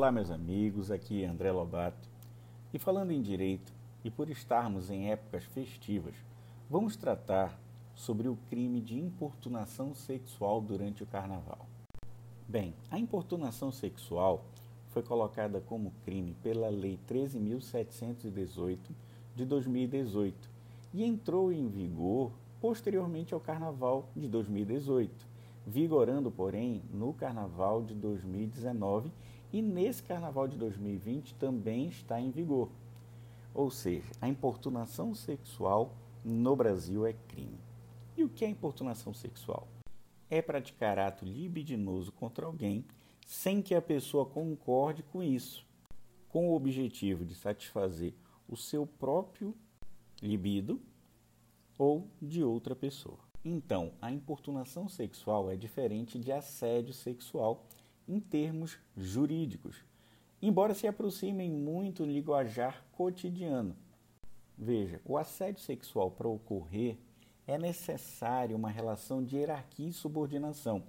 Olá, 0.00 0.10
meus 0.10 0.30
amigos, 0.30 0.90
aqui 0.90 1.22
é 1.22 1.26
André 1.26 1.52
Lobato. 1.52 2.08
E 2.72 2.78
falando 2.78 3.10
em 3.10 3.20
direito, 3.20 3.70
e 4.02 4.10
por 4.10 4.30
estarmos 4.30 4.88
em 4.88 5.10
épocas 5.10 5.44
festivas, 5.44 6.14
vamos 6.70 6.96
tratar 6.96 7.60
sobre 7.94 8.26
o 8.26 8.38
crime 8.48 8.80
de 8.80 8.98
importunação 8.98 9.94
sexual 9.94 10.62
durante 10.62 11.02
o 11.02 11.06
carnaval. 11.06 11.66
Bem, 12.48 12.74
a 12.90 12.98
importunação 12.98 13.70
sexual 13.70 14.46
foi 14.88 15.02
colocada 15.02 15.60
como 15.60 15.92
crime 16.02 16.34
pela 16.42 16.70
Lei 16.70 16.98
13.718 17.06 18.78
de 19.36 19.44
2018 19.44 20.48
e 20.94 21.04
entrou 21.04 21.52
em 21.52 21.68
vigor 21.68 22.32
posteriormente 22.58 23.34
ao 23.34 23.40
Carnaval 23.40 24.08
de 24.16 24.28
2018, 24.28 25.28
vigorando, 25.66 26.30
porém, 26.30 26.80
no 26.90 27.12
Carnaval 27.12 27.82
de 27.82 27.94
2019 27.94 29.12
e 29.52 29.60
nesse 29.60 30.02
Carnaval 30.02 30.46
de 30.46 30.56
2020 30.56 31.34
também 31.34 31.88
está 31.88 32.20
em 32.20 32.30
vigor. 32.30 32.70
Ou 33.52 33.70
seja, 33.70 34.10
a 34.20 34.28
importunação 34.28 35.14
sexual 35.14 35.94
no 36.24 36.54
Brasil 36.54 37.06
é 37.06 37.12
crime. 37.12 37.58
E 38.16 38.22
o 38.22 38.28
que 38.28 38.44
é 38.44 38.48
importunação 38.48 39.12
sexual? 39.12 39.66
É 40.28 40.40
praticar 40.40 40.98
ato 40.98 41.24
libidinoso 41.24 42.12
contra 42.12 42.46
alguém 42.46 42.84
sem 43.26 43.62
que 43.62 43.74
a 43.74 43.82
pessoa 43.82 44.26
concorde 44.26 45.02
com 45.02 45.22
isso, 45.22 45.66
com 46.28 46.48
o 46.48 46.54
objetivo 46.54 47.24
de 47.24 47.34
satisfazer 47.34 48.14
o 48.48 48.56
seu 48.56 48.86
próprio 48.86 49.54
libido 50.22 50.80
ou 51.78 52.08
de 52.20 52.42
outra 52.44 52.76
pessoa. 52.76 53.18
Então, 53.44 53.92
a 54.02 54.12
importunação 54.12 54.88
sexual 54.88 55.50
é 55.50 55.56
diferente 55.56 56.18
de 56.18 56.30
assédio 56.30 56.92
sexual 56.92 57.66
em 58.10 58.18
termos 58.18 58.76
jurídicos, 58.96 59.84
embora 60.42 60.74
se 60.74 60.88
aproximem 60.88 61.48
muito 61.48 62.04
no 62.04 62.12
linguajar 62.12 62.84
cotidiano. 62.90 63.76
Veja, 64.58 65.00
o 65.04 65.16
assédio 65.16 65.62
sexual 65.62 66.10
para 66.10 66.28
ocorrer 66.28 66.98
é 67.46 67.56
necessário 67.56 68.56
uma 68.56 68.68
relação 68.68 69.22
de 69.24 69.36
hierarquia 69.36 69.88
e 69.88 69.92
subordinação 69.92 70.82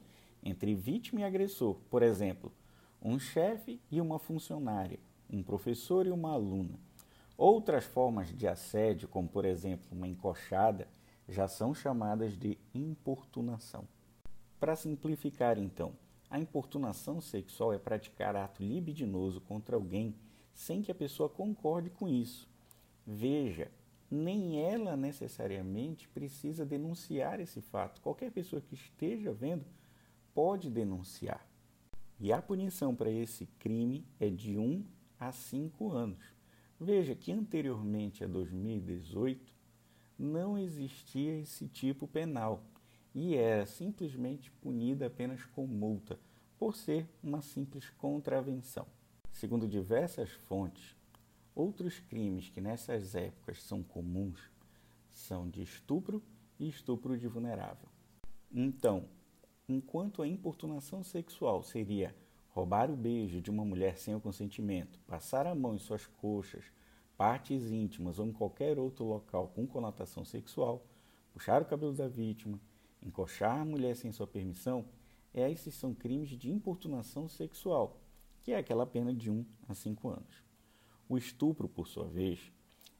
entre 0.43 0.73
vítima 0.73 1.21
e 1.21 1.23
agressor. 1.23 1.75
Por 1.91 2.01
exemplo, 2.01 2.51
um 2.99 3.19
chefe 3.19 3.79
e 3.91 4.01
uma 4.01 4.17
funcionária, 4.17 4.99
um 5.29 5.43
professor 5.43 6.07
e 6.07 6.11
uma 6.11 6.31
aluna. 6.31 6.79
Outras 7.37 7.85
formas 7.85 8.35
de 8.35 8.47
assédio, 8.47 9.07
como 9.07 9.29
por 9.29 9.45
exemplo 9.45 9.87
uma 9.91 10.07
encoxada, 10.07 10.87
já 11.29 11.47
são 11.47 11.73
chamadas 11.73 12.35
de 12.35 12.57
importunação. 12.73 13.87
Para 14.59 14.75
simplificar 14.75 15.57
então, 15.59 15.93
a 16.31 16.39
importunação 16.39 17.19
sexual 17.19 17.73
é 17.73 17.77
praticar 17.77 18.37
ato 18.37 18.63
libidinoso 18.63 19.41
contra 19.41 19.75
alguém 19.75 20.15
sem 20.53 20.81
que 20.81 20.89
a 20.89 20.95
pessoa 20.95 21.27
concorde 21.27 21.89
com 21.89 22.07
isso. 22.07 22.49
Veja, 23.05 23.69
nem 24.09 24.61
ela 24.61 24.95
necessariamente 24.95 26.07
precisa 26.07 26.65
denunciar 26.65 27.41
esse 27.41 27.59
fato. 27.59 27.99
Qualquer 27.99 28.31
pessoa 28.31 28.61
que 28.61 28.75
esteja 28.75 29.33
vendo 29.33 29.65
pode 30.33 30.69
denunciar. 30.69 31.45
E 32.17 32.31
a 32.31 32.41
punição 32.41 32.95
para 32.95 33.11
esse 33.11 33.45
crime 33.59 34.05
é 34.17 34.29
de 34.29 34.57
1 34.57 34.85
a 35.19 35.33
5 35.33 35.91
anos. 35.91 36.23
Veja 36.79 37.13
que 37.13 37.33
anteriormente 37.33 38.23
a 38.23 38.27
2018 38.27 39.53
não 40.17 40.57
existia 40.57 41.39
esse 41.39 41.67
tipo 41.67 42.07
penal 42.07 42.63
e 43.13 43.35
era 43.35 43.65
simplesmente 43.65 44.51
punida 44.51 45.07
apenas 45.07 45.45
com 45.45 45.67
multa, 45.67 46.19
por 46.57 46.75
ser 46.75 47.07
uma 47.23 47.41
simples 47.41 47.89
contravenção. 47.89 48.85
Segundo 49.31 49.67
diversas 49.67 50.29
fontes, 50.31 50.95
outros 51.55 51.99
crimes 51.99 52.49
que 52.49 52.61
nessas 52.61 53.15
épocas 53.15 53.63
são 53.63 53.81
comuns 53.81 54.51
são 55.09 55.49
de 55.49 55.61
estupro 55.61 56.21
e 56.59 56.69
estupro 56.69 57.17
de 57.17 57.27
vulnerável. 57.27 57.89
Então, 58.51 59.05
enquanto 59.67 60.21
a 60.21 60.27
importunação 60.27 61.03
sexual 61.03 61.63
seria 61.63 62.15
roubar 62.49 62.91
o 62.91 62.95
beijo 62.95 63.41
de 63.41 63.49
uma 63.49 63.63
mulher 63.63 63.97
sem 63.97 64.13
o 64.15 64.21
consentimento, 64.21 64.99
passar 65.07 65.47
a 65.47 65.55
mão 65.55 65.75
em 65.75 65.79
suas 65.79 66.05
coxas, 66.05 66.65
partes 67.17 67.71
íntimas 67.71 68.19
ou 68.19 68.27
em 68.27 68.31
qualquer 68.31 68.77
outro 68.77 69.05
local 69.05 69.47
com 69.49 69.65
conotação 69.65 70.25
sexual, 70.25 70.85
puxar 71.33 71.61
o 71.61 71.65
cabelo 71.65 71.93
da 71.93 72.07
vítima, 72.07 72.59
encoxar 73.01 73.61
a 73.61 73.65
mulher 73.65 73.95
sem 73.95 74.11
sua 74.11 74.27
permissão, 74.27 74.85
esses 75.33 75.73
são 75.75 75.93
crimes 75.93 76.29
de 76.29 76.51
importunação 76.51 77.27
sexual, 77.27 78.01
que 78.41 78.51
é 78.51 78.57
aquela 78.57 78.85
pena 78.85 79.13
de 79.13 79.29
1 79.31 79.45
a 79.67 79.73
5 79.73 80.09
anos. 80.09 80.43
O 81.07 81.17
estupro, 81.17 81.67
por 81.67 81.87
sua 81.87 82.07
vez, 82.07 82.51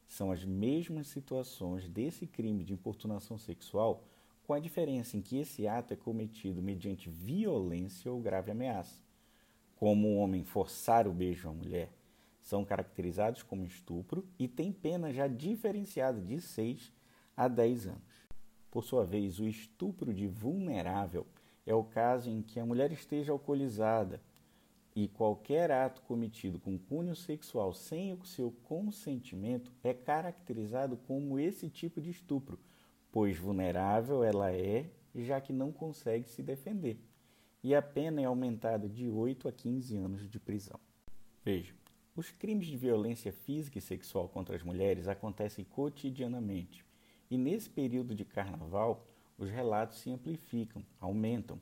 são 0.08 0.30
as 0.30 0.44
mesmas 0.44 1.08
situações 1.08 1.88
desse 1.88 2.26
crime 2.26 2.64
de 2.64 2.72
importunação 2.72 3.38
sexual, 3.38 4.04
com 4.46 4.52
a 4.52 4.60
diferença 4.60 5.16
em 5.16 5.22
que 5.22 5.38
esse 5.38 5.66
ato 5.66 5.94
é 5.94 5.96
cometido 5.96 6.62
mediante 6.62 7.08
violência 7.08 8.10
ou 8.10 8.20
grave 8.20 8.50
ameaça 8.50 9.02
como 9.82 10.06
um 10.06 10.18
homem 10.18 10.44
forçar 10.44 11.08
o 11.08 11.12
beijo 11.12 11.48
à 11.48 11.52
mulher, 11.52 11.92
são 12.40 12.64
caracterizados 12.64 13.42
como 13.42 13.64
estupro 13.64 14.24
e 14.38 14.46
têm 14.46 14.70
pena 14.70 15.12
já 15.12 15.26
diferenciada 15.26 16.20
de 16.20 16.40
6 16.40 16.92
a 17.36 17.48
10 17.48 17.88
anos. 17.88 18.11
Por 18.72 18.82
sua 18.82 19.04
vez, 19.04 19.38
o 19.38 19.46
estupro 19.46 20.12
de 20.12 20.26
vulnerável 20.26 21.24
é 21.64 21.72
o 21.72 21.84
caso 21.84 22.28
em 22.28 22.42
que 22.42 22.58
a 22.58 22.66
mulher 22.66 22.90
esteja 22.90 23.30
alcoolizada 23.30 24.20
e 24.96 25.06
qualquer 25.06 25.70
ato 25.70 26.02
cometido 26.02 26.58
com 26.58 26.76
cunho 26.76 27.14
sexual 27.14 27.72
sem 27.72 28.12
o 28.12 28.24
seu 28.24 28.50
consentimento 28.64 29.70
é 29.84 29.94
caracterizado 29.94 30.96
como 30.96 31.38
esse 31.38 31.70
tipo 31.70 32.00
de 32.00 32.10
estupro, 32.10 32.58
pois 33.12 33.38
vulnerável 33.38 34.24
ela 34.24 34.50
é, 34.52 34.90
já 35.14 35.40
que 35.40 35.52
não 35.52 35.70
consegue 35.70 36.28
se 36.28 36.42
defender 36.42 36.98
e 37.62 37.74
a 37.74 37.82
pena 37.82 38.20
é 38.20 38.24
aumentada 38.24 38.88
de 38.88 39.08
8 39.08 39.48
a 39.48 39.52
15 39.52 39.96
anos 39.96 40.28
de 40.28 40.40
prisão. 40.40 40.80
Veja, 41.44 41.74
os 42.16 42.30
crimes 42.30 42.66
de 42.66 42.76
violência 42.76 43.32
física 43.32 43.78
e 43.78 43.82
sexual 43.82 44.28
contra 44.28 44.56
as 44.56 44.62
mulheres 44.62 45.06
acontecem 45.06 45.64
cotidianamente, 45.64 46.84
e 47.32 47.38
nesse 47.38 47.70
período 47.70 48.14
de 48.14 48.26
carnaval, 48.26 49.06
os 49.38 49.48
relatos 49.48 50.00
se 50.00 50.10
amplificam, 50.10 50.84
aumentam. 51.00 51.58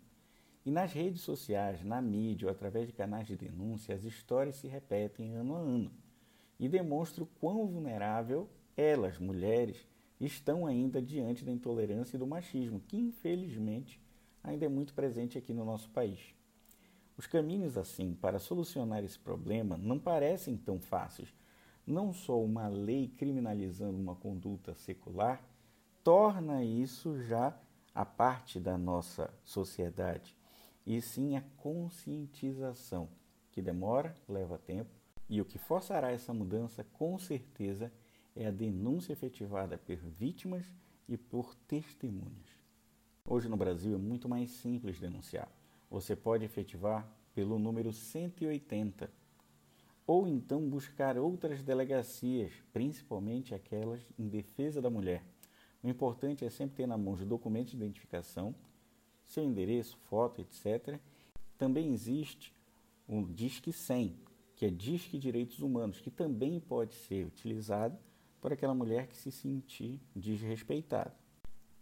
E 0.66 0.70
nas 0.70 0.92
redes 0.92 1.20
sociais, 1.20 1.84
na 1.84 2.02
mídia 2.02 2.48
ou 2.48 2.50
através 2.50 2.88
de 2.88 2.92
canais 2.92 3.28
de 3.28 3.36
denúncia, 3.36 3.94
as 3.94 4.02
histórias 4.02 4.56
se 4.56 4.66
repetem 4.66 5.32
ano 5.32 5.54
a 5.54 5.58
ano 5.60 5.92
e 6.58 6.68
demonstram 6.68 7.24
quão 7.38 7.68
vulnerável 7.68 8.50
elas, 8.76 9.16
mulheres, 9.20 9.86
estão 10.20 10.66
ainda 10.66 11.00
diante 11.00 11.44
da 11.44 11.52
intolerância 11.52 12.16
e 12.16 12.18
do 12.18 12.26
machismo, 12.26 12.80
que 12.80 12.96
infelizmente 12.96 14.02
ainda 14.42 14.66
é 14.66 14.68
muito 14.68 14.92
presente 14.92 15.38
aqui 15.38 15.54
no 15.54 15.64
nosso 15.64 15.88
país. 15.90 16.34
Os 17.16 17.28
caminhos, 17.28 17.78
assim, 17.78 18.12
para 18.12 18.40
solucionar 18.40 19.04
esse 19.04 19.20
problema 19.20 19.76
não 19.76 20.00
parecem 20.00 20.56
tão 20.56 20.80
fáceis. 20.80 21.32
Não 21.86 22.12
só 22.12 22.42
uma 22.42 22.66
lei 22.66 23.06
criminalizando 23.16 23.96
uma 23.96 24.16
conduta 24.16 24.74
secular 24.74 25.48
torna 26.02 26.64
isso 26.64 27.20
já 27.22 27.56
a 27.94 28.04
parte 28.04 28.58
da 28.58 28.78
nossa 28.78 29.32
sociedade, 29.44 30.36
e 30.86 31.00
sim 31.00 31.36
a 31.36 31.42
conscientização, 31.56 33.08
que 33.52 33.60
demora, 33.60 34.14
leva 34.28 34.58
tempo, 34.58 34.90
e 35.28 35.40
o 35.40 35.44
que 35.44 35.58
forçará 35.58 36.10
essa 36.10 36.32
mudança, 36.32 36.84
com 36.92 37.18
certeza, 37.18 37.92
é 38.34 38.46
a 38.46 38.50
denúncia 38.50 39.12
efetivada 39.12 39.76
por 39.76 39.96
vítimas 39.96 40.64
e 41.08 41.16
por 41.16 41.54
testemunhas. 41.66 42.60
Hoje 43.24 43.48
no 43.48 43.56
Brasil 43.56 43.94
é 43.94 43.98
muito 43.98 44.28
mais 44.28 44.50
simples 44.50 44.98
denunciar. 44.98 45.48
Você 45.90 46.16
pode 46.16 46.44
efetivar 46.44 47.06
pelo 47.34 47.58
número 47.58 47.92
180 47.92 49.10
ou 50.06 50.26
então 50.26 50.68
buscar 50.68 51.16
outras 51.16 51.62
delegacias, 51.62 52.52
principalmente 52.72 53.54
aquelas 53.54 54.00
em 54.18 54.26
defesa 54.28 54.80
da 54.80 54.90
mulher. 54.90 55.22
O 55.82 55.88
importante 55.88 56.44
é 56.44 56.50
sempre 56.50 56.76
ter 56.76 56.86
na 56.86 56.98
mão 56.98 57.14
os 57.14 57.24
documentos 57.24 57.70
de 57.70 57.76
identificação, 57.76 58.54
seu 59.24 59.44
endereço, 59.44 59.96
foto, 60.08 60.40
etc. 60.40 60.98
Também 61.56 61.92
existe 61.92 62.54
o 63.08 63.22
Disque 63.26 63.72
100, 63.72 64.16
que 64.56 64.66
é 64.66 64.70
Disque 64.70 65.18
Direitos 65.18 65.60
Humanos, 65.60 66.00
que 66.00 66.10
também 66.10 66.60
pode 66.60 66.94
ser 66.94 67.26
utilizado 67.26 67.98
por 68.40 68.52
aquela 68.52 68.74
mulher 68.74 69.06
que 69.06 69.16
se 69.16 69.30
sentir 69.30 70.00
desrespeitada. 70.14 71.14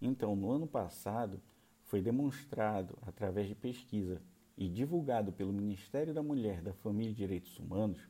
Então, 0.00 0.36
no 0.36 0.50
ano 0.50 0.66
passado, 0.66 1.40
foi 1.84 2.00
demonstrado 2.00 2.96
através 3.02 3.48
de 3.48 3.54
pesquisa 3.54 4.22
e 4.56 4.68
divulgado 4.68 5.32
pelo 5.32 5.52
Ministério 5.52 6.14
da 6.14 6.22
Mulher, 6.22 6.62
da 6.62 6.72
Família 6.72 7.10
e 7.10 7.14
Direitos 7.14 7.58
Humanos 7.58 8.08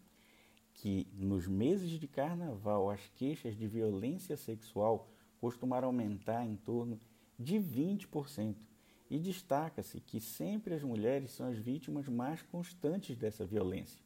que 0.78 1.08
nos 1.12 1.48
meses 1.48 1.90
de 1.90 2.06
carnaval 2.06 2.88
as 2.88 3.00
queixas 3.16 3.56
de 3.56 3.66
violência 3.66 4.36
sexual 4.36 5.10
costumaram 5.40 5.88
aumentar 5.88 6.44
em 6.44 6.56
torno 6.56 6.98
de 7.38 7.56
20%. 7.56 8.56
E 9.10 9.18
destaca-se 9.18 10.00
que 10.00 10.20
sempre 10.20 10.74
as 10.74 10.82
mulheres 10.82 11.30
são 11.30 11.48
as 11.48 11.56
vítimas 11.56 12.08
mais 12.08 12.42
constantes 12.42 13.16
dessa 13.16 13.44
violência. 13.44 14.02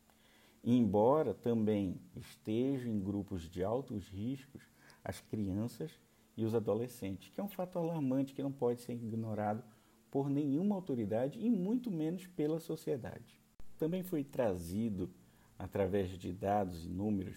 embora 0.65 1.35
também 1.35 2.01
estejam 2.15 2.93
em 2.93 3.01
grupos 3.01 3.51
de 3.51 3.65
altos 3.65 4.07
riscos 4.07 4.63
as 5.03 5.21
crianças 5.21 5.91
e 6.37 6.45
os 6.45 6.55
adolescentes, 6.55 7.31
que 7.31 7.41
é 7.41 7.45
um 7.45 7.49
fato 7.49 7.79
alarmante 7.79 8.33
que 8.33 8.43
não 8.43 8.53
pode 8.53 8.81
ser 8.81 8.93
ignorado 8.93 9.63
por 10.11 10.29
nenhuma 10.29 10.75
autoridade 10.75 11.39
e 11.41 11.51
muito 11.51 11.91
menos 11.91 12.27
pela 12.27 12.61
sociedade. 12.61 13.41
Também 13.79 14.03
foi 14.03 14.23
trazido, 14.23 15.11
através 15.59 16.11
de 16.11 16.33
dados 16.33 16.85
e 16.85 16.89
números, 16.89 17.37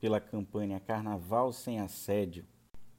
pela 0.00 0.20
campanha 0.20 0.80
Carnaval 0.80 1.52
Sem 1.52 1.80
Assédio, 1.80 2.44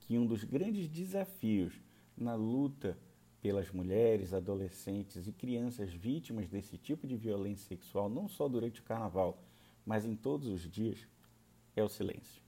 que 0.05 0.17
um 0.17 0.25
dos 0.25 0.43
grandes 0.43 0.87
desafios 0.87 1.73
na 2.15 2.35
luta 2.35 2.97
pelas 3.41 3.69
mulheres, 3.71 4.33
adolescentes 4.33 5.27
e 5.27 5.31
crianças 5.31 5.93
vítimas 5.93 6.49
desse 6.49 6.77
tipo 6.77 7.05
de 7.05 7.15
violência 7.15 7.67
sexual, 7.67 8.09
não 8.09 8.27
só 8.27 8.47
durante 8.47 8.81
o 8.81 8.83
carnaval, 8.83 9.43
mas 9.85 10.05
em 10.05 10.15
todos 10.15 10.47
os 10.47 10.61
dias, 10.61 11.07
é 11.75 11.83
o 11.83 11.89
silêncio. 11.89 12.41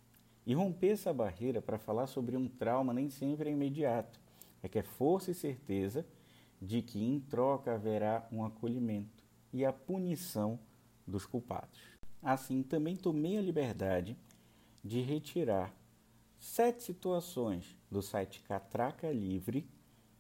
E 0.46 0.54
romper 0.54 0.94
essa 0.94 1.14
barreira 1.14 1.62
para 1.62 1.78
falar 1.78 2.08
sobre 2.08 2.38
um 2.38 2.48
trauma 2.48 2.94
nem 2.94 3.10
sempre 3.10 3.50
é 3.50 3.54
imediato. 3.54 4.20
É 4.64 4.68
que 4.68 4.80
é 4.80 4.84
força 4.84 5.30
e 5.30 5.36
certeza 5.36 6.06
de 6.60 6.82
que 6.82 7.04
em 7.04 7.20
troca 7.20 7.76
haverá 7.76 8.28
um 8.32 8.44
acolhimento 8.44 9.24
e 9.54 9.66
a 9.66 9.74
punição 9.74 10.60
dos 11.06 11.26
culpados. 11.26 11.80
Assim, 12.24 12.64
também 12.64 12.96
tomei 12.96 13.38
a 13.38 13.42
liberdade 13.42 14.18
de 14.84 15.02
retirar 15.02 15.77
sete 16.48 16.82
situações 16.82 17.78
do 17.92 18.02
site 18.02 18.42
Catraca 18.42 19.12
Livre 19.12 19.68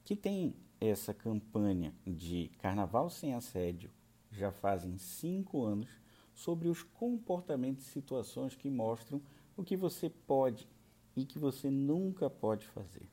que 0.04 0.14
tem 0.14 0.54
essa 0.80 1.14
campanha 1.14 1.96
de 2.06 2.52
Carnaval 2.60 3.10
Sem 3.10 3.34
Assédio 3.34 3.90
já 4.30 4.52
fazem 4.52 4.98
cinco 4.98 5.64
anos 5.64 5.90
sobre 6.36 6.68
os 6.68 6.84
comportamentos 6.84 7.88
e 7.88 7.92
situações 7.92 8.56
que 8.56 8.70
mostram 8.70 9.22
o 9.56 9.64
que 9.64 9.78
você 9.78 10.10
pode 10.10 10.68
e 11.16 11.26
que 11.26 11.40
você 11.40 11.72
nunca 11.72 12.30
pode 12.30 12.68
fazer. 12.68 13.10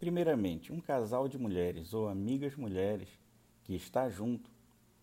Primeiramente, 0.00 0.72
um 0.72 0.80
casal 0.80 1.28
de 1.28 1.38
mulheres 1.38 1.92
ou 1.92 2.08
amigas 2.08 2.56
mulheres 2.56 3.10
que 3.62 3.74
está 3.74 4.08
junto 4.08 4.50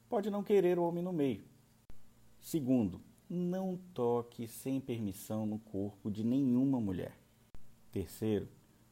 pode 0.10 0.31
não 0.31 0.44
querer 0.44 0.80
o 0.80 0.84
homem 0.84 1.04
no 1.04 1.14
meio. 1.14 1.46
Segundo, 2.42 3.00
não 3.30 3.80
toque 3.94 4.48
sem 4.48 4.81
permissão 4.81 5.46
no 5.46 5.60
corpo 5.60 6.10
de 6.10 6.24
nenhuma 6.24 6.81
mulher. 6.81 7.19
Terceiro, 7.91 8.47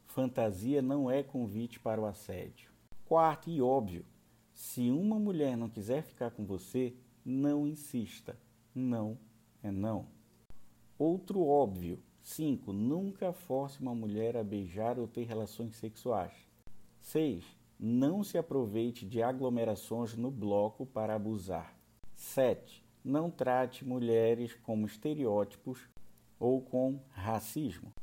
fantasia 0.05 0.81
não 0.81 1.09
é 1.09 1.21
convite 1.21 1.79
para 1.79 2.01
o 2.01 2.05
assédio. 2.05 2.71
Quarto 3.05 3.49
e 3.49 3.61
óbvio, 3.61 4.05
se 4.53 4.89
uma 4.89 5.19
mulher 5.19 5.55
não 5.55 5.69
quiser 5.69 6.01
ficar 6.01 6.31
com 6.31 6.43
você, 6.43 6.95
não 7.23 7.67
insista. 7.67 8.37
Não 8.73 9.17
é 9.61 9.71
não. 9.71 10.07
Outro 10.97 11.45
óbvio. 11.45 11.99
5. 12.23 12.73
Nunca 12.73 13.31
force 13.31 13.79
uma 13.79 13.95
mulher 13.95 14.35
a 14.35 14.43
beijar 14.43 14.99
ou 14.99 15.07
ter 15.07 15.23
relações 15.23 15.75
sexuais. 15.75 16.33
6. 16.99 17.45
Não 17.79 18.23
se 18.23 18.37
aproveite 18.37 19.05
de 19.05 19.21
aglomerações 19.21 20.15
no 20.15 20.31
bloco 20.31 20.85
para 20.85 21.15
abusar. 21.15 21.77
7. 22.15 22.83
Não 23.03 23.29
trate 23.29 23.85
mulheres 23.85 24.55
como 24.55 24.87
estereótipos 24.87 25.87
ou 26.39 26.61
com 26.61 26.99
racismo. 27.11 27.93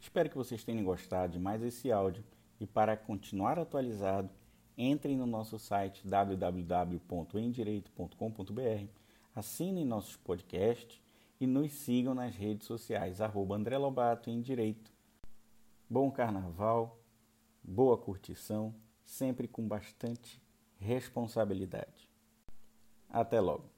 Espero 0.00 0.30
que 0.30 0.36
vocês 0.36 0.64
tenham 0.64 0.84
gostado 0.84 1.32
de 1.32 1.38
mais 1.38 1.62
esse 1.62 1.90
áudio 1.90 2.22
e 2.60 2.66
para 2.66 2.96
continuar 2.96 3.58
atualizado, 3.58 4.30
entrem 4.76 5.16
no 5.16 5.26
nosso 5.26 5.58
site 5.58 6.06
www.endireito.com.br, 6.06 8.86
assinem 9.34 9.84
nossos 9.84 10.16
podcasts 10.16 11.00
e 11.40 11.46
nos 11.46 11.72
sigam 11.72 12.14
nas 12.14 12.34
redes 12.34 12.66
sociais, 12.66 13.20
arroba 13.20 13.56
André 13.56 13.78
Lobato 13.78 14.30
em 14.30 14.40
Direito. 14.40 14.92
Bom 15.88 16.10
carnaval, 16.10 16.98
boa 17.62 17.96
curtição, 17.96 18.74
sempre 19.04 19.46
com 19.48 19.66
bastante 19.66 20.42
responsabilidade. 20.78 22.08
Até 23.08 23.40
logo! 23.40 23.77